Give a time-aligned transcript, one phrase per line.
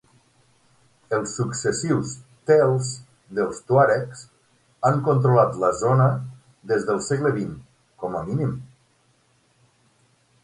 [1.15, 2.13] Els successius
[2.51, 2.87] "Tel"s
[3.39, 4.23] dels tuaregs
[4.89, 6.07] han controlat la zona
[6.73, 7.53] des del segle XX,
[8.05, 8.57] com a mínim.